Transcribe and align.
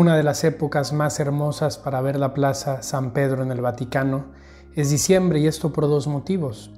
Una 0.00 0.16
de 0.16 0.22
las 0.22 0.44
épocas 0.44 0.94
más 0.94 1.20
hermosas 1.20 1.76
para 1.76 2.00
ver 2.00 2.18
la 2.18 2.32
Plaza 2.32 2.82
San 2.82 3.10
Pedro 3.10 3.42
en 3.42 3.52
el 3.52 3.60
Vaticano 3.60 4.28
es 4.74 4.88
diciembre 4.88 5.40
y 5.40 5.46
esto 5.46 5.74
por 5.74 5.88
dos 5.88 6.06
motivos. 6.06 6.70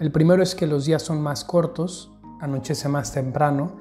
El 0.00 0.10
primero 0.10 0.42
es 0.42 0.56
que 0.56 0.66
los 0.66 0.84
días 0.84 1.00
son 1.00 1.22
más 1.22 1.44
cortos, 1.44 2.10
anochece 2.40 2.88
más 2.88 3.12
temprano, 3.12 3.76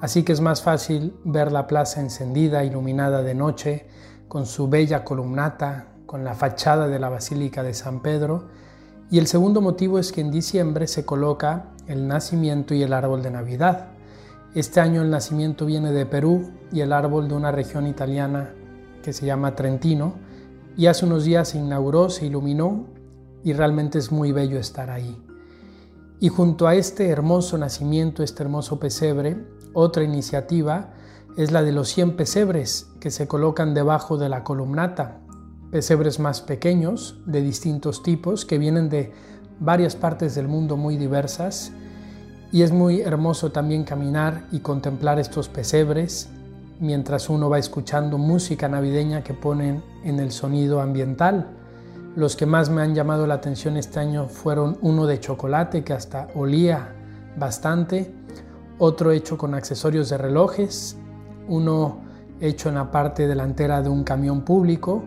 así 0.00 0.22
que 0.22 0.32
es 0.32 0.40
más 0.40 0.62
fácil 0.62 1.16
ver 1.24 1.50
la 1.50 1.66
plaza 1.66 2.00
encendida, 2.00 2.62
iluminada 2.62 3.24
de 3.24 3.34
noche, 3.34 3.88
con 4.28 4.46
su 4.46 4.68
bella 4.68 5.02
columnata, 5.02 5.88
con 6.06 6.22
la 6.22 6.36
fachada 6.36 6.86
de 6.86 7.00
la 7.00 7.08
Basílica 7.08 7.64
de 7.64 7.74
San 7.74 8.00
Pedro. 8.00 8.46
Y 9.10 9.18
el 9.18 9.26
segundo 9.26 9.60
motivo 9.60 9.98
es 9.98 10.12
que 10.12 10.20
en 10.20 10.30
diciembre 10.30 10.86
se 10.86 11.04
coloca 11.04 11.72
el 11.88 12.06
nacimiento 12.06 12.74
y 12.74 12.84
el 12.84 12.92
árbol 12.92 13.24
de 13.24 13.32
Navidad. 13.32 13.95
Este 14.56 14.80
año 14.80 15.02
el 15.02 15.10
nacimiento 15.10 15.66
viene 15.66 15.92
de 15.92 16.06
Perú 16.06 16.50
y 16.72 16.80
el 16.80 16.94
árbol 16.94 17.28
de 17.28 17.34
una 17.34 17.52
región 17.52 17.86
italiana 17.86 18.54
que 19.02 19.12
se 19.12 19.26
llama 19.26 19.54
Trentino. 19.54 20.14
Y 20.78 20.86
hace 20.86 21.04
unos 21.04 21.24
días 21.24 21.48
se 21.48 21.58
inauguró, 21.58 22.08
se 22.08 22.24
iluminó 22.24 22.86
y 23.44 23.52
realmente 23.52 23.98
es 23.98 24.10
muy 24.10 24.32
bello 24.32 24.58
estar 24.58 24.88
ahí. 24.88 25.22
Y 26.20 26.30
junto 26.30 26.66
a 26.66 26.74
este 26.74 27.10
hermoso 27.10 27.58
nacimiento, 27.58 28.22
este 28.22 28.44
hermoso 28.44 28.80
pesebre, 28.80 29.36
otra 29.74 30.04
iniciativa 30.04 30.94
es 31.36 31.52
la 31.52 31.62
de 31.62 31.72
los 31.72 31.90
100 31.90 32.16
pesebres 32.16 32.86
que 32.98 33.10
se 33.10 33.28
colocan 33.28 33.74
debajo 33.74 34.16
de 34.16 34.30
la 34.30 34.42
columnata. 34.42 35.20
Pesebres 35.70 36.18
más 36.18 36.40
pequeños, 36.40 37.20
de 37.26 37.42
distintos 37.42 38.02
tipos, 38.02 38.46
que 38.46 38.56
vienen 38.56 38.88
de 38.88 39.12
varias 39.60 39.96
partes 39.96 40.34
del 40.34 40.48
mundo 40.48 40.78
muy 40.78 40.96
diversas 40.96 41.72
y 42.52 42.62
es 42.62 42.72
muy 42.72 43.00
hermoso 43.00 43.50
también 43.50 43.84
caminar 43.84 44.46
y 44.52 44.60
contemplar 44.60 45.18
estos 45.18 45.48
pesebres 45.48 46.28
mientras 46.80 47.28
uno 47.28 47.48
va 47.48 47.58
escuchando 47.58 48.18
música 48.18 48.68
navideña 48.68 49.22
que 49.22 49.34
ponen 49.34 49.82
en 50.04 50.20
el 50.20 50.30
sonido 50.30 50.80
ambiental. 50.80 51.46
Los 52.16 52.36
que 52.36 52.46
más 52.46 52.70
me 52.70 52.82
han 52.82 52.94
llamado 52.94 53.26
la 53.26 53.34
atención 53.34 53.76
este 53.76 54.00
año 54.00 54.26
fueron 54.26 54.78
uno 54.82 55.06
de 55.06 55.20
chocolate 55.20 55.84
que 55.84 55.92
hasta 55.92 56.28
olía 56.34 56.94
bastante, 57.36 58.14
otro 58.78 59.10
hecho 59.10 59.36
con 59.38 59.54
accesorios 59.54 60.08
de 60.10 60.18
relojes, 60.18 60.96
uno 61.48 62.00
hecho 62.40 62.68
en 62.68 62.74
la 62.76 62.90
parte 62.90 63.26
delantera 63.26 63.82
de 63.82 63.88
un 63.88 64.04
camión 64.04 64.42
público 64.42 65.02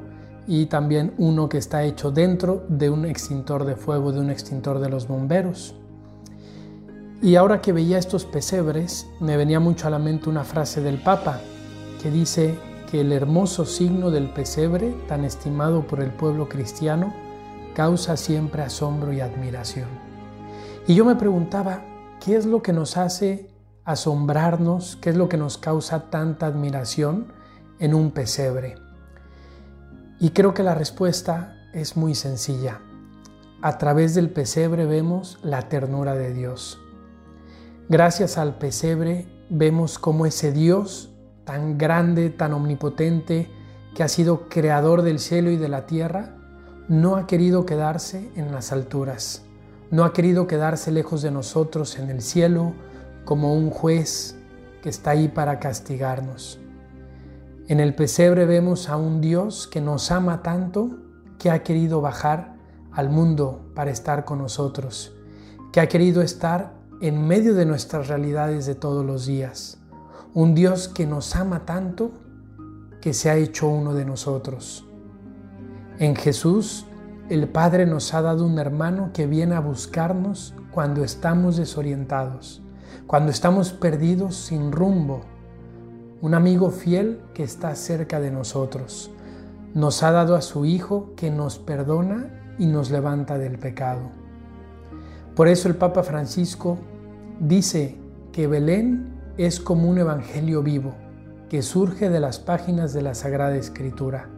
y 0.48 0.66
también 0.66 1.14
uno 1.18 1.48
que 1.48 1.60
está 1.60 1.84
hecho 1.84 2.12
dentro 2.12 2.66
de 2.70 2.90
un 2.90 3.06
extintor 3.06 3.66
de 3.66 3.76
fuego, 3.76 4.12
de 4.12 4.20
un 4.20 4.32
extintor 4.32 4.80
de 4.80 4.90
los 4.90 5.08
bomberos. 5.08 5.76
Y 7.22 7.36
ahora 7.36 7.60
que 7.60 7.74
veía 7.74 7.98
estos 7.98 8.24
pesebres, 8.24 9.06
me 9.20 9.36
venía 9.36 9.60
mucho 9.60 9.88
a 9.88 9.90
la 9.90 10.00
mente 10.00 10.30
una 10.30 10.46
frase 10.46 10.80
del 10.80 11.02
Papa 11.02 11.42
que 12.02 12.10
dice 12.10 12.58
que 12.90 13.02
el 13.02 13.12
hermoso 13.12 13.66
signo 13.66 14.10
del 14.10 14.30
pesebre, 14.32 14.96
tan 15.10 15.26
estimado 15.26 15.86
por 15.86 16.00
el 16.00 16.12
pueblo 16.12 16.48
cristiano, 16.48 17.14
causa 17.76 18.16
siempre 18.16 18.62
asombro 18.62 19.12
y 19.12 19.20
admiración. 19.20 19.90
Y 20.88 20.96
yo 20.96 21.04
me 21.04 21.18
preguntaba, 21.18 21.84
¿qué 22.24 22.38
es 22.38 22.46
lo 22.46 22.62
que 22.62 22.72
nos 22.72 22.96
hace 22.96 23.52
asombrarnos? 23.84 24.98
¿Qué 25.02 25.10
es 25.10 25.18
lo 25.18 25.28
que 25.28 25.38
nos 25.38 25.58
causa 25.58 26.10
tanta 26.10 26.46
admiración 26.46 27.34
en 27.80 27.96
un 27.96 28.12
pesebre? 28.12 28.76
Y 30.22 30.30
creo 30.30 30.54
que 30.54 30.64
la 30.64 30.74
respuesta 30.74 31.70
es 31.74 31.98
muy 31.98 32.16
sencilla. 32.16 32.80
A 33.62 33.78
través 33.78 34.16
del 34.16 34.30
pesebre 34.30 34.86
vemos 34.86 35.38
la 35.44 35.68
ternura 35.68 36.16
de 36.16 36.34
Dios. 36.34 36.80
Gracias 37.92 38.38
al 38.38 38.60
pesebre 38.60 39.26
vemos 39.50 39.98
cómo 39.98 40.28
ese 40.28 40.52
Dios 40.52 41.10
tan 41.44 41.80
grande, 41.80 42.30
tan 42.30 42.54
omnipotente, 42.54 43.50
que 43.96 44.04
ha 44.04 44.08
sido 44.08 44.48
creador 44.48 45.02
del 45.02 45.18
cielo 45.18 45.50
y 45.50 45.58
de 45.58 45.70
la 45.70 45.88
tierra, 45.88 46.36
no 46.88 47.16
ha 47.16 47.26
querido 47.26 47.66
quedarse 47.66 48.30
en 48.36 48.52
las 48.52 48.72
alturas, 48.72 49.42
no 49.90 50.04
ha 50.04 50.14
querido 50.14 50.46
quedarse 50.46 50.92
lejos 50.92 51.24
de 51.24 51.32
nosotros 51.32 51.98
en 51.98 52.12
el 52.12 52.22
cielo 52.22 52.74
como 53.26 53.56
un 53.56 53.72
juez 53.72 54.38
que 54.84 54.90
está 54.90 55.10
ahí 55.10 55.28
para 55.28 55.60
castigarnos. 55.60 56.60
En 57.68 57.80
el 57.80 57.96
pesebre 57.96 58.46
vemos 58.46 58.88
a 58.88 58.98
un 58.98 59.20
Dios 59.20 59.66
que 59.66 59.82
nos 59.82 60.12
ama 60.12 60.44
tanto 60.44 60.92
que 61.40 61.50
ha 61.50 61.64
querido 61.64 62.02
bajar 62.02 62.56
al 62.92 63.10
mundo 63.10 63.72
para 63.74 63.90
estar 63.90 64.26
con 64.26 64.38
nosotros, 64.38 65.12
que 65.74 65.80
ha 65.80 65.90
querido 65.90 66.22
estar 66.22 66.79
en 67.02 67.26
medio 67.26 67.54
de 67.54 67.66
nuestras 67.66 68.10
realidades 68.10 68.66
de 68.66 68.76
todos 68.76 69.06
los 69.06 69.26
días. 69.26 69.78
Un 70.34 70.54
Dios 70.54 70.90
que 70.90 71.06
nos 71.06 71.34
ama 71.36 71.66
tanto 71.66 72.12
que 73.00 73.14
se 73.14 73.30
ha 73.30 73.38
hecho 73.38 73.70
uno 73.70 73.94
de 73.94 74.04
nosotros. 74.04 74.86
En 75.98 76.16
Jesús, 76.18 76.86
el 77.30 77.48
Padre 77.48 77.86
nos 77.86 78.14
ha 78.14 78.22
dado 78.22 78.46
un 78.46 78.60
hermano 78.60 79.12
que 79.14 79.28
viene 79.28 79.56
a 79.56 79.62
buscarnos 79.62 80.54
cuando 80.72 81.06
estamos 81.06 81.56
desorientados, 81.56 82.62
cuando 83.08 83.32
estamos 83.32 83.72
perdidos 83.72 84.36
sin 84.36 84.74
rumbo. 84.74 85.22
Un 86.22 86.34
amigo 86.34 86.70
fiel 86.70 87.22
que 87.34 87.44
está 87.44 87.76
cerca 87.76 88.20
de 88.20 88.32
nosotros. 88.32 89.10
Nos 89.74 90.04
ha 90.04 90.12
dado 90.12 90.36
a 90.36 90.42
su 90.42 90.66
Hijo 90.66 91.14
que 91.16 91.32
nos 91.32 91.60
perdona 91.60 92.56
y 92.60 92.66
nos 92.66 92.92
levanta 92.92 93.38
del 93.38 93.58
pecado. 93.58 94.02
Por 95.34 95.48
eso 95.48 95.70
el 95.70 95.76
Papa 95.76 96.04
Francisco 96.04 96.78
dice 97.40 97.96
que 98.34 98.48
Belén 98.48 99.18
es 99.38 99.60
como 99.60 99.90
un 99.90 99.98
evangelio 99.98 100.62
vivo 100.62 100.94
que 101.50 101.62
surge 101.62 102.10
de 102.10 102.20
las 102.20 102.40
páginas 102.40 102.94
de 102.94 103.02
la 103.02 103.16
Sagrada 103.16 103.56
Escritura. 103.56 104.30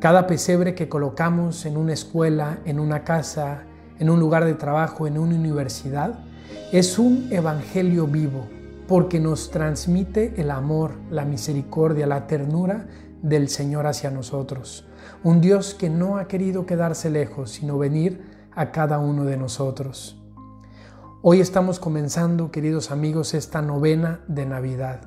Cada 0.00 0.26
pesebre 0.26 0.74
que 0.74 0.88
colocamos 0.88 1.66
en 1.66 1.76
una 1.76 1.92
escuela, 1.92 2.60
en 2.64 2.78
una 2.78 3.04
casa, 3.04 3.64
en 3.98 4.08
un 4.08 4.20
lugar 4.20 4.44
de 4.44 4.54
trabajo, 4.54 5.06
en 5.06 5.18
una 5.18 5.34
universidad, 5.34 6.20
es 6.72 6.98
un 6.98 7.28
evangelio 7.30 8.06
vivo 8.06 8.46
porque 8.86 9.20
nos 9.20 9.50
transmite 9.50 10.40
el 10.40 10.50
amor, 10.50 10.92
la 11.10 11.24
misericordia, 11.24 12.06
la 12.06 12.26
ternura 12.26 12.86
del 13.20 13.48
Señor 13.48 13.86
hacia 13.86 14.10
nosotros. 14.10 14.86
Un 15.24 15.40
Dios 15.40 15.74
que 15.74 15.90
no 15.90 16.16
ha 16.16 16.28
querido 16.28 16.64
quedarse 16.64 17.10
lejos, 17.10 17.50
sino 17.50 17.76
venir 17.76 18.22
a 18.54 18.70
cada 18.70 18.98
uno 18.98 19.24
de 19.24 19.36
nosotros. 19.36 20.18
Hoy 21.20 21.40
estamos 21.40 21.80
comenzando, 21.80 22.52
queridos 22.52 22.92
amigos, 22.92 23.34
esta 23.34 23.60
novena 23.60 24.20
de 24.28 24.46
Navidad. 24.46 25.00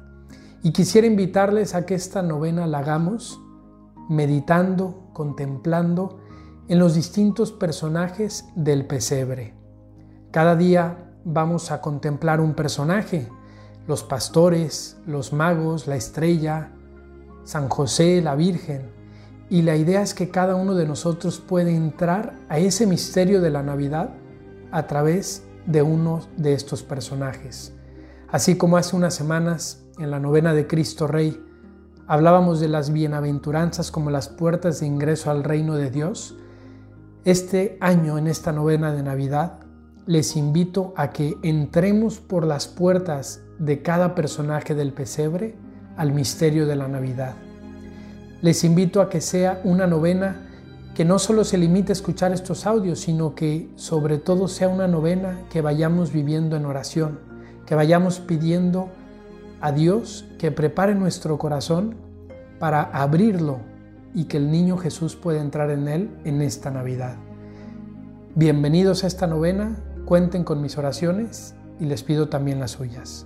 Y 0.61 0.73
quisiera 0.73 1.07
invitarles 1.07 1.73
a 1.73 1.85
que 1.85 1.95
esta 1.95 2.21
novena 2.21 2.67
la 2.67 2.79
hagamos 2.79 3.39
meditando, 4.09 5.07
contemplando 5.13 6.19
en 6.67 6.79
los 6.79 6.95
distintos 6.95 7.53
personajes 7.53 8.43
del 8.57 8.87
pesebre. 8.87 9.53
Cada 10.31 10.57
día 10.57 11.13
vamos 11.23 11.71
a 11.71 11.79
contemplar 11.79 12.41
un 12.41 12.55
personaje, 12.55 13.29
los 13.87 14.03
pastores, 14.03 14.97
los 15.07 15.31
magos, 15.31 15.87
la 15.87 15.95
estrella, 15.95 16.73
San 17.45 17.69
José, 17.69 18.21
la 18.21 18.35
Virgen. 18.35 18.91
Y 19.49 19.61
la 19.61 19.77
idea 19.77 20.01
es 20.01 20.13
que 20.13 20.29
cada 20.29 20.55
uno 20.55 20.75
de 20.75 20.85
nosotros 20.85 21.39
puede 21.39 21.73
entrar 21.73 22.33
a 22.49 22.59
ese 22.59 22.85
misterio 22.85 23.39
de 23.39 23.49
la 23.49 23.63
Navidad 23.63 24.09
a 24.73 24.87
través 24.87 25.45
de 25.65 25.81
uno 25.81 26.21
de 26.37 26.53
estos 26.53 26.83
personajes. 26.83 27.73
Así 28.29 28.57
como 28.57 28.77
hace 28.77 28.95
unas 28.95 29.13
semanas 29.13 29.83
en 29.99 30.11
la 30.11 30.19
novena 30.19 30.53
de 30.53 30.67
Cristo 30.67 31.07
Rey 31.07 31.43
hablábamos 32.07 32.59
de 32.59 32.67
las 32.67 32.91
bienaventuranzas 32.91 33.91
como 33.91 34.09
las 34.09 34.27
puertas 34.27 34.79
de 34.79 34.87
ingreso 34.87 35.31
al 35.31 35.43
reino 35.43 35.75
de 35.75 35.89
Dios, 35.89 36.35
este 37.23 37.77
año 37.79 38.17
en 38.17 38.27
esta 38.27 38.51
novena 38.51 38.91
de 38.91 39.03
Navidad 39.03 39.59
les 40.05 40.35
invito 40.35 40.93
a 40.97 41.11
que 41.11 41.37
entremos 41.43 42.19
por 42.19 42.45
las 42.45 42.67
puertas 42.67 43.41
de 43.59 43.81
cada 43.81 44.15
personaje 44.15 44.75
del 44.75 44.91
pesebre 44.91 45.55
al 45.95 46.11
misterio 46.11 46.65
de 46.65 46.75
la 46.75 46.87
Navidad. 46.87 47.35
Les 48.41 48.63
invito 48.63 49.01
a 49.01 49.09
que 49.09 49.21
sea 49.21 49.61
una 49.63 49.85
novena 49.85 50.49
que 50.95 51.05
no 51.05 51.19
solo 51.19 51.43
se 51.43 51.57
limite 51.57 51.91
a 51.91 51.93
escuchar 51.93 52.33
estos 52.33 52.65
audios, 52.65 52.99
sino 52.99 53.33
que 53.33 53.69
sobre 53.75 54.17
todo 54.17 54.47
sea 54.47 54.67
una 54.67 54.87
novena 54.87 55.39
que 55.49 55.61
vayamos 55.61 56.11
viviendo 56.11 56.57
en 56.57 56.65
oración, 56.65 57.19
que 57.65 57.75
vayamos 57.75 58.19
pidiendo 58.19 58.89
a 59.61 59.71
Dios 59.71 60.25
que 60.37 60.51
prepare 60.51 60.95
nuestro 60.95 61.37
corazón 61.37 61.95
para 62.59 62.81
abrirlo 62.81 63.59
y 64.13 64.25
que 64.25 64.37
el 64.37 64.51
niño 64.51 64.77
Jesús 64.77 65.15
pueda 65.15 65.41
entrar 65.41 65.69
en 65.69 65.87
él 65.87 66.09
en 66.25 66.41
esta 66.41 66.71
Navidad. 66.71 67.15
Bienvenidos 68.35 69.03
a 69.03 69.07
esta 69.07 69.27
novena, 69.27 69.77
cuenten 70.05 70.43
con 70.43 70.61
mis 70.61 70.77
oraciones 70.77 71.55
y 71.79 71.85
les 71.85 72.03
pido 72.03 72.27
también 72.27 72.59
las 72.59 72.71
suyas. 72.71 73.25